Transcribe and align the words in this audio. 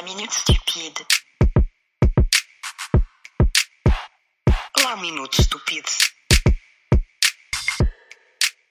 La 0.00 0.06
minute 0.06 0.32
stupide. 0.32 0.98
La 4.82 4.96
minute 5.02 5.34
stupide. 5.34 5.84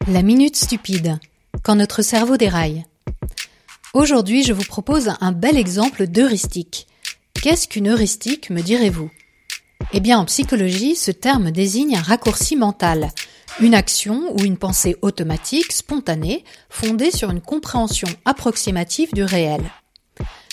La 0.08 0.22
minute 0.24 0.56
stupide. 0.56 1.20
Quand 1.62 1.76
notre 1.76 2.02
cerveau 2.02 2.38
déraille. 2.38 2.84
Aujourd'hui, 3.94 4.44
je 4.44 4.54
vous 4.54 4.64
propose 4.64 5.12
un 5.22 5.32
bel 5.32 5.56
exemple 5.58 6.08
d'heuristique. 6.08 6.88
Qu'est-ce 7.36 7.68
qu'une 7.68 7.90
heuristique, 7.90 8.50
me 8.50 8.62
direz-vous? 8.62 9.12
Eh 9.94 10.00
bien, 10.00 10.18
en 10.18 10.26
psychologie, 10.26 10.96
ce 10.96 11.12
terme 11.12 11.52
désigne 11.52 11.96
un 11.96 12.02
raccourci 12.02 12.56
mental, 12.56 13.12
une 13.60 13.76
action 13.76 14.36
ou 14.36 14.46
une 14.46 14.58
pensée 14.58 14.96
automatique, 15.04 15.74
spontanée, 15.74 16.44
fondée 16.72 17.12
sur 17.12 17.30
une 17.30 17.42
compréhension 17.42 18.08
approximative 18.26 19.14
du 19.14 19.24
réel. 19.24 19.70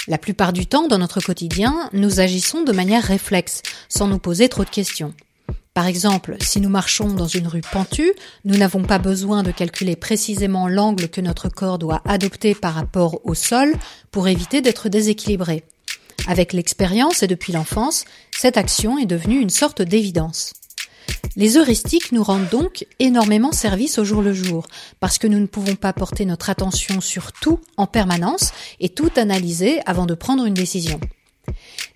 La 0.08 0.18
plupart 0.18 0.52
du 0.52 0.66
temps, 0.66 0.86
dans 0.86 0.98
notre 0.98 1.20
quotidien, 1.20 1.90
nous 1.92 2.20
agissons 2.20 2.62
de 2.62 2.72
manière 2.72 3.02
réflexe, 3.02 3.62
sans 3.88 4.06
nous 4.06 4.20
poser 4.20 4.48
trop 4.48 4.64
de 4.64 4.70
questions. 4.70 5.14
Par 5.74 5.86
exemple, 5.86 6.36
si 6.40 6.60
nous 6.60 6.68
marchons 6.68 7.08
dans 7.12 7.26
une 7.26 7.48
rue 7.48 7.60
pentue, 7.60 8.12
nous 8.44 8.56
n'avons 8.56 8.82
pas 8.82 8.98
besoin 8.98 9.42
de 9.42 9.50
calculer 9.50 9.96
précisément 9.96 10.68
l'angle 10.68 11.08
que 11.08 11.20
notre 11.20 11.48
corps 11.48 11.78
doit 11.78 12.02
adopter 12.06 12.54
par 12.54 12.74
rapport 12.74 13.20
au 13.24 13.34
sol 13.34 13.74
pour 14.10 14.28
éviter 14.28 14.62
d'être 14.62 14.88
déséquilibré. 14.88 15.64
Avec 16.28 16.52
l'expérience 16.52 17.22
et 17.22 17.26
depuis 17.26 17.52
l'enfance, 17.52 18.04
cette 18.30 18.56
action 18.56 18.98
est 18.98 19.06
devenue 19.06 19.40
une 19.40 19.50
sorte 19.50 19.82
d'évidence. 19.82 20.52
Les 21.34 21.56
heuristiques 21.56 22.12
nous 22.12 22.22
rendent 22.22 22.48
donc 22.48 22.86
énormément 22.98 23.52
service 23.52 23.98
au 23.98 24.04
jour 24.04 24.22
le 24.22 24.32
jour, 24.32 24.66
parce 25.00 25.18
que 25.18 25.26
nous 25.26 25.40
ne 25.40 25.46
pouvons 25.46 25.74
pas 25.74 25.92
porter 25.92 26.24
notre 26.24 26.50
attention 26.50 27.00
sur 27.00 27.32
tout 27.32 27.60
en 27.76 27.86
permanence 27.86 28.52
et 28.80 28.88
tout 28.88 29.10
analyser 29.16 29.80
avant 29.86 30.06
de 30.06 30.14
prendre 30.14 30.44
une 30.44 30.54
décision. 30.54 31.00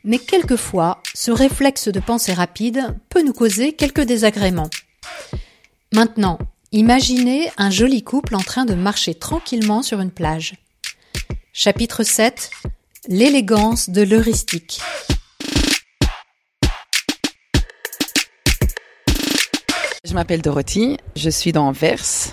Mais 0.05 0.19
quelquefois, 0.19 1.03
ce 1.15 1.31
réflexe 1.31 1.89
de 1.89 2.01
pensée 2.01 2.33
rapide 2.33 2.97
peut 3.09 3.23
nous 3.23 3.33
causer 3.33 3.73
quelques 3.73 4.03
désagréments. 4.05 4.71
Maintenant, 5.93 6.39
imaginez 6.73 7.51
un 7.57 7.71
joli 7.71 8.03
couple 8.03 8.35
en 8.35 8.41
train 8.41 8.65
de 8.65 8.75
marcher 8.75 9.15
tranquillement 9.15 9.83
sur 9.83 10.01
une 10.01 10.11
plage. 10.11 10.55
Chapitre 11.53 12.03
7 12.03 12.51
L'élégance 13.09 13.91
de 13.91 14.03
l'heuristique. 14.03 14.81
Je 20.03 20.15
m'appelle 20.15 20.41
Dorothy, 20.41 20.97
je 21.15 21.29
suis 21.29 21.53
dans 21.53 21.69
Anvers. 21.69 22.33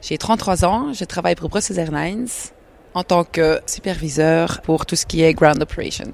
J'ai 0.00 0.16
33 0.16 0.64
ans, 0.64 0.94
je 0.94 1.04
travaille 1.04 1.34
pour 1.34 1.50
Brussels 1.50 1.78
Airlines 1.78 2.26
en 2.94 3.02
tant 3.02 3.24
que 3.24 3.60
superviseur 3.66 4.62
pour 4.62 4.86
tout 4.86 4.96
ce 4.96 5.04
qui 5.04 5.22
est 5.22 5.34
ground 5.34 5.60
operations. 5.60 6.10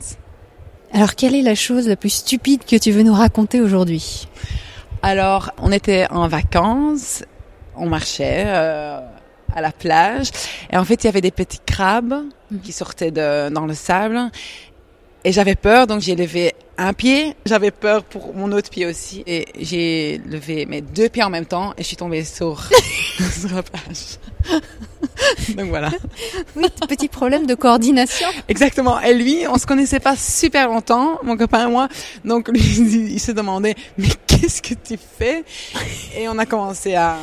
Alors, 0.92 1.14
quelle 1.14 1.36
est 1.36 1.42
la 1.42 1.54
chose 1.54 1.86
la 1.86 1.94
plus 1.94 2.10
stupide 2.10 2.64
que 2.64 2.74
tu 2.74 2.90
veux 2.90 3.04
nous 3.04 3.14
raconter 3.14 3.60
aujourd'hui? 3.60 4.26
Alors, 5.00 5.52
on 5.58 5.70
était 5.70 6.08
en 6.10 6.26
vacances, 6.26 7.22
on 7.76 7.86
marchait 7.86 8.46
euh, 8.48 8.98
à 9.54 9.60
la 9.60 9.70
plage, 9.70 10.30
et 10.72 10.76
en 10.76 10.84
fait, 10.84 11.04
il 11.04 11.06
y 11.06 11.10
avait 11.10 11.20
des 11.20 11.30
petits 11.30 11.60
crabes 11.64 12.24
qui 12.64 12.72
sortaient 12.72 13.12
de, 13.12 13.50
dans 13.50 13.66
le 13.66 13.74
sable, 13.74 14.32
et 15.28 15.32
j'avais 15.32 15.56
peur, 15.56 15.86
donc 15.86 16.00
j'ai 16.00 16.16
levé 16.16 16.54
un 16.78 16.94
pied, 16.94 17.36
j'avais 17.44 17.70
peur 17.70 18.02
pour 18.02 18.34
mon 18.34 18.50
autre 18.50 18.70
pied 18.70 18.86
aussi, 18.86 19.22
et 19.26 19.44
j'ai 19.60 20.22
levé 20.26 20.64
mes 20.64 20.80
deux 20.80 21.10
pieds 21.10 21.22
en 21.22 21.28
même 21.28 21.44
temps, 21.44 21.74
et 21.76 21.82
je 21.82 21.86
suis 21.86 21.98
tombée 21.98 22.24
sur, 22.24 22.66
sur 23.38 23.54
la 23.54 23.62
plage. 23.62 24.16
donc 25.50 25.68
voilà. 25.68 25.90
Oui, 26.56 26.64
petit 26.88 27.08
problème 27.08 27.44
de 27.44 27.54
coordination. 27.54 28.26
Exactement. 28.48 28.98
Et 29.02 29.12
lui, 29.12 29.44
on 29.46 29.58
se 29.58 29.66
connaissait 29.66 30.00
pas 30.00 30.16
super 30.16 30.68
longtemps, 30.68 31.18
mon 31.22 31.36
copain 31.36 31.68
et 31.68 31.70
moi. 31.70 31.88
Donc 32.24 32.48
lui, 32.48 32.60
il 33.12 33.20
se 33.20 33.32
demandait, 33.32 33.74
mais 33.98 34.08
qu'est-ce 34.26 34.62
que 34.62 34.72
tu 34.72 34.96
fais? 34.96 35.44
Et 36.16 36.26
on 36.26 36.38
a 36.38 36.46
commencé 36.46 36.94
à, 36.94 37.18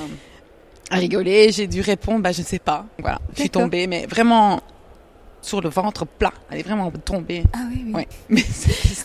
à 0.91 0.95
rigoler. 0.97 1.51
J'ai 1.51 1.65
dû 1.65 1.81
répondre, 1.81 2.19
bah 2.19 2.33
je 2.33 2.41
ne 2.41 2.45
sais 2.45 2.59
pas. 2.59 2.85
Voilà, 2.99 3.19
je 3.33 3.39
suis 3.39 3.49
tombée, 3.49 3.87
mais 3.87 4.05
vraiment 4.05 4.61
sur 5.45 5.61
le 5.61 5.69
ventre 5.69 6.05
plat. 6.05 6.33
Elle 6.49 6.59
est 6.59 6.63
vraiment 6.63 6.91
tombée. 6.91 7.43
Ah 7.53 7.59
oui, 7.71 7.83
oui. 7.85 7.93
Ouais. 7.93 8.07
Mais 8.29 8.43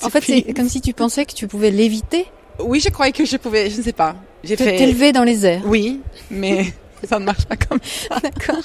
En 0.03 0.09
fait, 0.11 0.23
c'est 0.23 0.53
comme 0.55 0.69
si 0.69 0.81
tu 0.81 0.93
pensais 0.93 1.27
que 1.27 1.34
tu 1.34 1.47
pouvais 1.47 1.71
l'éviter, 1.71 2.27
Oui, 2.59 2.81
je 2.81 2.89
croyais 2.89 3.12
que 3.12 3.25
je 3.25 3.37
pouvais. 3.37 3.71
Je 3.71 3.78
ne 3.78 3.83
sais 3.83 3.93
pas. 3.93 4.17
J'ai 4.43 4.56
fait. 4.56 4.77
t'élever 4.77 5.12
dans 5.12 5.25
les 5.25 5.45
airs. 5.47 5.62
Oui, 5.67 6.00
mais 6.31 6.73
ça 7.09 7.19
ne 7.19 7.25
marche 7.27 7.45
pas 7.45 7.56
comme 7.56 7.81
ça. 7.83 8.19
D'accord. 8.23 8.62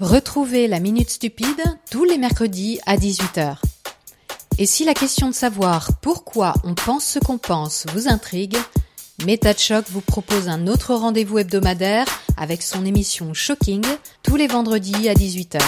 Retrouvez 0.00 0.66
la 0.66 0.80
Minute 0.80 1.08
Stupide 1.08 1.62
tous 1.90 2.04
les 2.04 2.18
mercredis 2.18 2.80
à 2.84 2.96
18h. 2.96 3.56
Et 4.58 4.66
si 4.66 4.84
la 4.84 4.94
question 4.94 5.28
de 5.28 5.34
savoir 5.34 5.88
pourquoi 6.00 6.52
on 6.64 6.74
pense 6.74 7.04
ce 7.04 7.18
qu'on 7.20 7.38
pense 7.38 7.86
vous 7.92 8.08
intrigue, 8.08 8.56
Méta 9.22 9.54
de 9.54 9.58
Choc 9.58 9.84
vous 9.90 10.00
propose 10.00 10.48
un 10.48 10.66
autre 10.66 10.94
rendez-vous 10.94 11.38
hebdomadaire 11.38 12.06
avec 12.36 12.62
son 12.62 12.84
émission 12.84 13.32
Shocking 13.32 13.84
tous 14.22 14.36
les 14.36 14.48
vendredis 14.48 15.08
à 15.08 15.14
18h. 15.14 15.60